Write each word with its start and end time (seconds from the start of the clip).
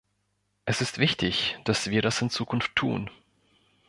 Es 0.65 0.81
ist 0.81 0.97
wichtig, 0.97 1.59
dass 1.63 1.91
wir 1.91 2.01
das 2.01 2.19
in 2.23 2.31
Zukunft 2.31 2.75
tun. 2.75 3.11